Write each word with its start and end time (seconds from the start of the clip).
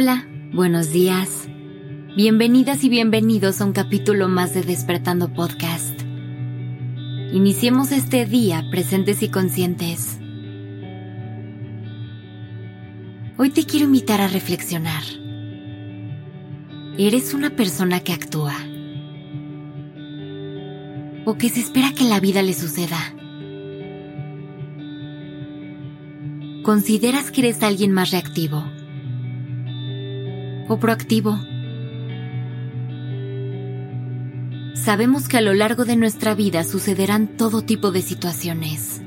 Hola, 0.00 0.28
buenos 0.52 0.92
días. 0.92 1.48
Bienvenidas 2.16 2.84
y 2.84 2.88
bienvenidos 2.88 3.60
a 3.60 3.64
un 3.64 3.72
capítulo 3.72 4.28
más 4.28 4.54
de 4.54 4.62
Despertando 4.62 5.32
Podcast. 5.32 6.02
Iniciemos 7.32 7.90
este 7.90 8.24
día 8.24 8.64
presentes 8.70 9.24
y 9.24 9.28
conscientes. 9.28 10.20
Hoy 13.38 13.50
te 13.50 13.64
quiero 13.64 13.86
invitar 13.86 14.20
a 14.20 14.28
reflexionar. 14.28 15.02
¿Eres 16.96 17.34
una 17.34 17.50
persona 17.50 17.98
que 17.98 18.12
actúa? 18.12 18.54
¿O 21.24 21.36
que 21.38 21.48
se 21.48 21.58
espera 21.58 21.92
que 21.92 22.04
la 22.04 22.20
vida 22.20 22.42
le 22.42 22.54
suceda? 22.54 23.00
¿Consideras 26.62 27.32
que 27.32 27.40
eres 27.40 27.64
alguien 27.64 27.90
más 27.90 28.12
reactivo? 28.12 28.77
¿O 30.68 30.78
proactivo? 30.78 31.38
Sabemos 34.74 35.28
que 35.28 35.38
a 35.38 35.40
lo 35.40 35.54
largo 35.54 35.84
de 35.84 35.96
nuestra 35.96 36.34
vida 36.34 36.62
sucederán 36.62 37.26
todo 37.36 37.62
tipo 37.62 37.90
de 37.90 38.02
situaciones. 38.02 39.02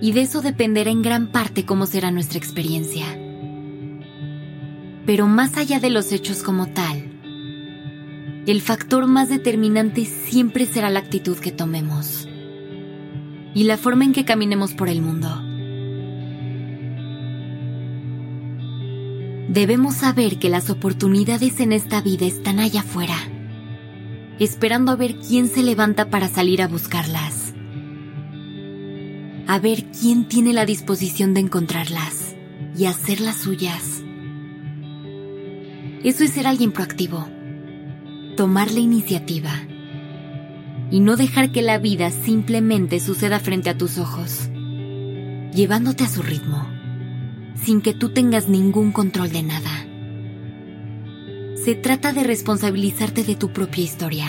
Y 0.00 0.12
de 0.12 0.20
eso 0.22 0.42
dependerá 0.42 0.90
en 0.90 1.02
gran 1.02 1.32
parte 1.32 1.64
cómo 1.64 1.86
será 1.86 2.10
nuestra 2.10 2.38
experiencia. 2.38 3.06
Pero 5.06 5.26
más 5.26 5.56
allá 5.56 5.80
de 5.80 5.90
los 5.90 6.12
hechos 6.12 6.42
como 6.42 6.68
tal, 6.68 7.14
el 8.46 8.60
factor 8.60 9.06
más 9.06 9.28
determinante 9.28 10.04
siempre 10.04 10.66
será 10.66 10.90
la 10.90 11.00
actitud 11.00 11.38
que 11.38 11.52
tomemos 11.52 12.28
y 13.54 13.64
la 13.64 13.76
forma 13.76 14.04
en 14.04 14.12
que 14.12 14.24
caminemos 14.24 14.74
por 14.74 14.88
el 14.88 15.02
mundo. 15.02 15.43
Debemos 19.54 19.94
saber 19.94 20.40
que 20.40 20.48
las 20.48 20.68
oportunidades 20.68 21.60
en 21.60 21.70
esta 21.70 22.00
vida 22.00 22.26
están 22.26 22.58
allá 22.58 22.80
afuera, 22.80 23.14
esperando 24.40 24.90
a 24.90 24.96
ver 24.96 25.14
quién 25.14 25.46
se 25.46 25.62
levanta 25.62 26.10
para 26.10 26.26
salir 26.26 26.60
a 26.60 26.66
buscarlas, 26.66 27.54
a 29.46 29.60
ver 29.60 29.84
quién 29.92 30.26
tiene 30.26 30.54
la 30.54 30.66
disposición 30.66 31.34
de 31.34 31.40
encontrarlas 31.42 32.34
y 32.76 32.86
hacerlas 32.86 33.36
suyas. 33.36 34.02
Eso 36.02 36.24
es 36.24 36.32
ser 36.32 36.48
alguien 36.48 36.72
proactivo. 36.72 37.28
Tomar 38.36 38.72
la 38.72 38.80
iniciativa. 38.80 39.52
Y 40.90 40.98
no 40.98 41.14
dejar 41.14 41.52
que 41.52 41.62
la 41.62 41.78
vida 41.78 42.10
simplemente 42.10 42.98
suceda 42.98 43.38
frente 43.38 43.70
a 43.70 43.78
tus 43.78 43.98
ojos, 43.98 44.50
llevándote 45.54 46.02
a 46.02 46.08
su 46.08 46.22
ritmo, 46.22 46.73
sin 47.54 47.80
que 47.80 47.94
tú 47.94 48.10
tengas 48.10 48.48
ningún 48.48 48.92
control 48.92 49.30
de 49.30 49.42
nada. 49.42 49.86
Se 51.56 51.74
trata 51.74 52.12
de 52.12 52.24
responsabilizarte 52.24 53.24
de 53.24 53.36
tu 53.36 53.52
propia 53.52 53.84
historia, 53.84 54.26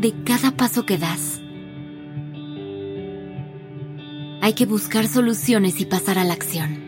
de 0.00 0.14
cada 0.24 0.56
paso 0.56 0.86
que 0.86 0.98
das. 0.98 1.40
Hay 4.42 4.52
que 4.52 4.66
buscar 4.66 5.08
soluciones 5.08 5.80
y 5.80 5.86
pasar 5.86 6.18
a 6.18 6.24
la 6.24 6.34
acción, 6.34 6.78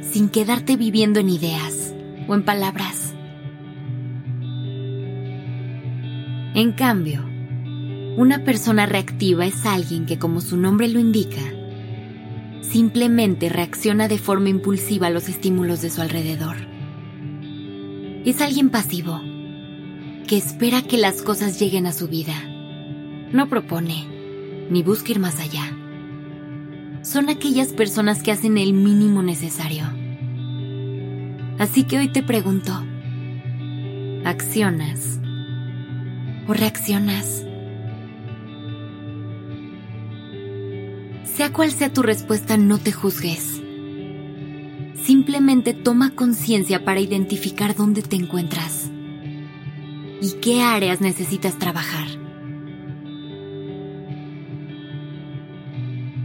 sin 0.00 0.28
quedarte 0.28 0.76
viviendo 0.76 1.20
en 1.20 1.28
ideas 1.28 1.94
o 2.26 2.34
en 2.34 2.44
palabras 2.44 3.14
En 6.52 6.72
cambio, 6.72 7.24
una 8.16 8.42
persona 8.44 8.84
reactiva 8.84 9.46
es 9.46 9.64
alguien 9.64 10.04
que, 10.04 10.18
como 10.18 10.40
su 10.40 10.56
nombre 10.56 10.88
lo 10.88 10.98
indica, 10.98 11.40
simplemente 12.60 13.48
reacciona 13.48 14.08
de 14.08 14.18
forma 14.18 14.48
impulsiva 14.48 15.08
a 15.08 15.10
los 15.10 15.28
estímulos 15.28 15.82
de 15.82 15.90
su 15.90 16.00
alrededor. 16.00 16.56
Es 18.24 18.40
alguien 18.40 18.70
pasivo, 18.70 19.20
que 20.26 20.36
espera 20.36 20.82
que 20.82 20.98
las 20.98 21.22
cosas 21.22 21.58
lleguen 21.58 21.86
a 21.86 21.92
su 21.92 22.08
vida. 22.08 22.34
No 23.32 23.48
propone, 23.48 24.06
ni 24.70 24.82
busca 24.82 25.12
ir 25.12 25.18
más 25.18 25.40
allá. 25.40 25.76
Son 27.02 27.28
aquellas 27.28 27.72
personas 27.72 28.22
que 28.22 28.30
hacen 28.30 28.58
el 28.58 28.72
mínimo 28.72 29.22
necesario. 29.22 29.84
Así 31.58 31.84
que 31.84 31.98
hoy 31.98 32.08
te 32.08 32.22
pregunto, 32.22 32.72
¿accionas 34.24 35.20
o 36.46 36.54
reaccionas? 36.54 37.44
Sea 41.40 41.54
cual 41.54 41.72
sea 41.72 41.90
tu 41.90 42.02
respuesta, 42.02 42.58
no 42.58 42.76
te 42.76 42.92
juzgues. 42.92 43.62
Simplemente 45.02 45.72
toma 45.72 46.10
conciencia 46.10 46.84
para 46.84 47.00
identificar 47.00 47.74
dónde 47.74 48.02
te 48.02 48.16
encuentras 48.16 48.90
y 50.20 50.32
qué 50.42 50.60
áreas 50.60 51.00
necesitas 51.00 51.58
trabajar. 51.58 52.08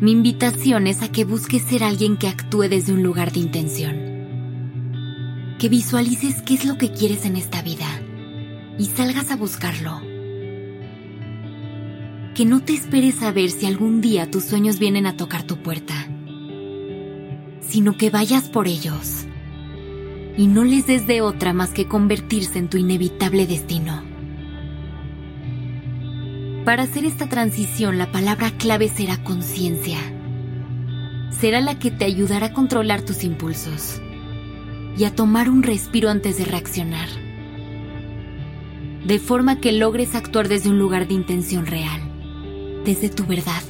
Mi 0.02 0.12
invitación 0.12 0.86
es 0.86 1.02
a 1.02 1.10
que 1.10 1.24
busques 1.24 1.62
ser 1.62 1.86
alguien 1.86 2.18
que 2.18 2.28
actúe 2.28 2.64
desde 2.64 2.92
un 2.92 3.02
lugar 3.02 3.32
de 3.32 3.40
intención. 3.40 3.96
Que 5.60 5.70
visualices 5.70 6.42
qué 6.42 6.56
es 6.56 6.66
lo 6.66 6.78
que 6.78 6.92
quieres 6.92 7.24
en 7.24 7.38
esta 7.38 7.62
vida 7.62 7.88
y 8.78 8.88
salgas 8.88 9.32
a 9.32 9.38
buscarlo. 9.38 10.15
Que 12.36 12.46
no 12.46 12.62
te 12.62 12.74
esperes 12.74 13.24
a 13.24 13.32
ver 13.32 13.50
si 13.50 13.66
algún 13.66 14.02
día 14.02 14.30
tus 14.30 14.44
sueños 14.44 14.78
vienen 14.78 15.06
a 15.06 15.16
tocar 15.16 15.44
tu 15.44 15.58
puerta, 15.58 15.96
sino 17.62 17.96
que 17.98 18.10
vayas 18.10 18.50
por 18.50 18.68
ellos 18.68 19.26
y 20.38 20.48
no 20.48 20.66
les 20.66 20.86
des 20.86 21.08
de 21.08 21.22
otra 21.22 21.54
más 21.54 21.72
que 21.72 21.88
convertirse 21.88 22.60
en 22.60 22.68
tu 22.68 22.78
inevitable 22.78 23.48
destino. 23.48 24.04
Para 26.66 26.84
hacer 26.84 27.06
esta 27.06 27.30
transición 27.30 27.98
la 27.98 28.12
palabra 28.12 28.52
clave 28.52 28.90
será 28.90 29.24
conciencia. 29.24 29.98
Será 31.32 31.62
la 31.62 31.80
que 31.80 31.90
te 31.90 32.04
ayudará 32.04 32.48
a 32.48 32.54
controlar 32.54 33.02
tus 33.02 33.24
impulsos 33.24 34.02
y 34.98 35.06
a 35.06 35.16
tomar 35.16 35.50
un 35.50 35.64
respiro 35.64 36.10
antes 36.10 36.38
de 36.38 36.46
reaccionar 36.46 37.08
de 39.06 39.20
forma 39.20 39.60
que 39.60 39.72
logres 39.72 40.16
actuar 40.16 40.48
desde 40.48 40.70
un 40.70 40.80
lugar 40.80 41.08
de 41.08 41.14
intención 41.14 41.68
real, 41.68 42.05
desde 42.86 43.10
tu 43.10 43.26
verdad. 43.26 43.62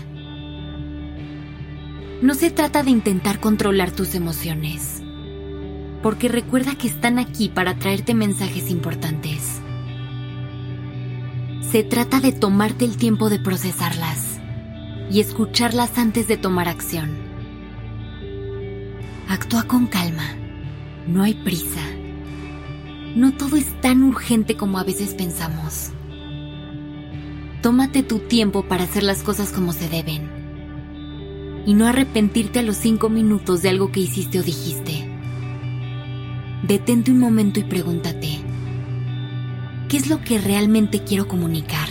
No 2.21 2.35
se 2.35 2.51
trata 2.51 2.83
de 2.83 2.91
intentar 2.91 3.39
controlar 3.39 3.89
tus 3.91 4.13
emociones, 4.13 5.01
porque 6.03 6.27
recuerda 6.27 6.75
que 6.75 6.87
están 6.87 7.17
aquí 7.17 7.49
para 7.49 7.79
traerte 7.79 8.13
mensajes 8.13 8.69
importantes. 8.69 9.61
Se 11.71 11.83
trata 11.83 12.19
de 12.19 12.31
tomarte 12.31 12.85
el 12.85 12.97
tiempo 12.97 13.29
de 13.29 13.39
procesarlas 13.39 14.39
y 15.09 15.19
escucharlas 15.19 15.97
antes 15.97 16.27
de 16.27 16.37
tomar 16.37 16.67
acción. 16.67 17.09
Actúa 19.27 19.63
con 19.63 19.87
calma, 19.87 20.35
no 21.07 21.23
hay 21.23 21.33
prisa 21.33 21.81
no 23.15 23.31
todo 23.31 23.55
es 23.55 23.79
tan 23.79 24.03
urgente 24.03 24.57
como 24.57 24.77
a 24.77 24.83
veces 24.83 25.13
pensamos. 25.13 25.91
Tómate 27.65 28.03
tu 28.03 28.19
tiempo 28.19 28.61
para 28.67 28.83
hacer 28.83 29.01
las 29.01 29.23
cosas 29.23 29.51
como 29.51 29.73
se 29.73 29.89
deben. 29.89 30.29
Y 31.65 31.73
no 31.73 31.87
arrepentirte 31.87 32.59
a 32.59 32.61
los 32.61 32.77
cinco 32.77 33.09
minutos 33.09 33.63
de 33.63 33.69
algo 33.69 33.91
que 33.91 34.01
hiciste 34.01 34.39
o 34.39 34.43
dijiste. 34.43 35.09
Detente 36.61 37.09
un 37.09 37.17
momento 37.17 37.59
y 37.59 37.63
pregúntate, 37.63 38.37
¿qué 39.89 39.97
es 39.97 40.11
lo 40.11 40.21
que 40.21 40.37
realmente 40.37 41.03
quiero 41.03 41.28
comunicar? 41.28 41.90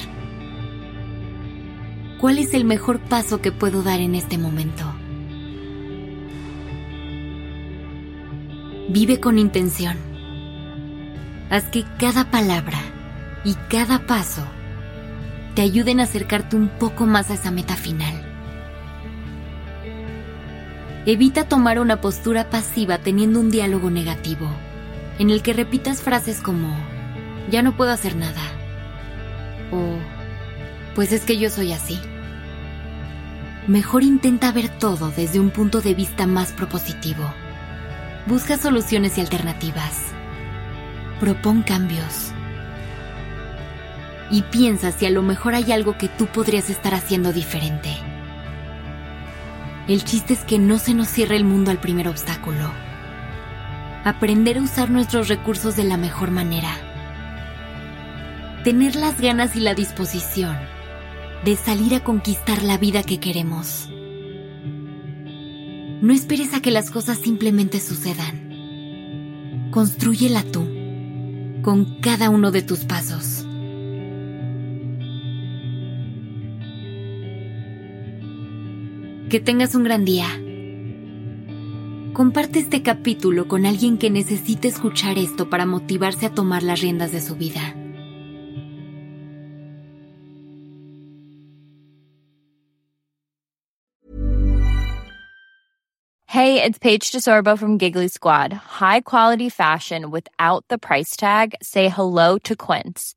¿Cuál 2.20 2.38
es 2.38 2.54
el 2.54 2.64
mejor 2.64 3.00
paso 3.00 3.40
que 3.40 3.50
puedo 3.50 3.82
dar 3.82 3.98
en 3.98 4.14
este 4.14 4.38
momento? 4.38 4.84
Vive 8.90 9.18
con 9.18 9.40
intención 9.40 9.96
Haz 11.50 11.64
que 11.64 11.82
cada 11.98 12.30
palabra 12.30 12.78
y 13.44 13.54
cada 13.68 14.06
paso 14.06 14.46
te 15.54 15.62
ayuden 15.62 16.00
a 16.00 16.04
acercarte 16.04 16.56
un 16.56 16.68
poco 16.68 17.06
más 17.06 17.30
a 17.30 17.34
esa 17.34 17.50
meta 17.50 17.76
final. 17.76 18.14
Evita 21.06 21.48
tomar 21.48 21.78
una 21.78 22.00
postura 22.00 22.50
pasiva 22.50 22.98
teniendo 22.98 23.40
un 23.40 23.50
diálogo 23.50 23.90
negativo, 23.90 24.48
en 25.18 25.30
el 25.30 25.42
que 25.42 25.52
repitas 25.52 26.02
frases 26.02 26.40
como, 26.40 26.74
ya 27.50 27.62
no 27.62 27.76
puedo 27.76 27.90
hacer 27.90 28.16
nada, 28.16 28.42
o, 29.70 29.98
pues 30.94 31.12
es 31.12 31.24
que 31.24 31.38
yo 31.38 31.50
soy 31.50 31.72
así. 31.72 32.00
Mejor 33.66 34.02
intenta 34.02 34.52
ver 34.52 34.68
todo 34.68 35.10
desde 35.10 35.40
un 35.40 35.50
punto 35.50 35.80
de 35.80 35.94
vista 35.94 36.26
más 36.26 36.52
propositivo. 36.52 37.24
Busca 38.26 38.58
soluciones 38.58 39.16
y 39.16 39.20
alternativas 39.20 40.14
propón 41.24 41.62
cambios. 41.62 42.33
Y 44.34 44.42
piensa 44.42 44.90
si 44.90 45.06
a 45.06 45.10
lo 45.10 45.22
mejor 45.22 45.54
hay 45.54 45.70
algo 45.70 45.96
que 45.96 46.08
tú 46.08 46.26
podrías 46.26 46.68
estar 46.68 46.92
haciendo 46.92 47.32
diferente. 47.32 47.90
El 49.86 50.02
chiste 50.02 50.34
es 50.34 50.40
que 50.40 50.58
no 50.58 50.80
se 50.80 50.92
nos 50.92 51.06
cierre 51.06 51.36
el 51.36 51.44
mundo 51.44 51.70
al 51.70 51.78
primer 51.78 52.08
obstáculo. 52.08 52.68
aprender 54.02 54.58
a 54.58 54.62
usar 54.62 54.90
nuestros 54.90 55.28
recursos 55.28 55.76
de 55.76 55.84
la 55.84 55.96
mejor 55.96 56.32
manera, 56.32 56.76
tener 58.64 58.96
las 58.96 59.20
ganas 59.20 59.54
y 59.54 59.60
la 59.60 59.74
disposición 59.74 60.58
de 61.44 61.54
salir 61.54 61.94
a 61.94 62.02
conquistar 62.02 62.64
la 62.64 62.76
vida 62.76 63.04
que 63.04 63.20
queremos. 63.20 63.88
No 66.02 66.12
esperes 66.12 66.54
a 66.54 66.60
que 66.60 66.72
las 66.72 66.90
cosas 66.90 67.18
simplemente 67.18 67.78
sucedan. 67.78 69.70
Construyela 69.70 70.42
tú, 70.42 70.66
con 71.62 72.00
cada 72.00 72.30
uno 72.30 72.50
de 72.50 72.62
tus 72.62 72.80
pasos. 72.80 73.43
Que 79.34 79.40
tengas 79.40 79.74
un 79.74 79.82
gran 79.82 80.04
día. 80.04 80.28
Comparte 82.12 82.60
este 82.60 82.84
capítulo 82.84 83.48
con 83.48 83.66
alguien 83.66 83.98
que 83.98 84.08
necesite 84.08 84.68
escuchar 84.68 85.18
esto 85.18 85.50
para 85.50 85.66
motivarse 85.66 86.26
a 86.26 86.30
tomar 86.30 86.62
las 86.62 86.80
riendas 86.80 87.10
de 87.10 87.20
su 87.20 87.34
vida. 87.34 87.74
Hey, 96.28 96.62
it's 96.62 96.78
Paige 96.78 97.10
DeSorbo 97.10 97.58
from 97.58 97.76
Giggly 97.76 98.06
Squad. 98.06 98.52
High 98.52 99.00
quality 99.00 99.48
fashion 99.50 100.12
without 100.12 100.64
the 100.68 100.78
price 100.78 101.16
tag. 101.16 101.56
Say 101.60 101.88
hello 101.88 102.38
to 102.44 102.54
Quince. 102.54 103.16